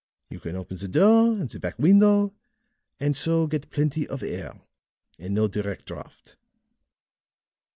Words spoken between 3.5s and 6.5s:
plenty of air and no direct draught."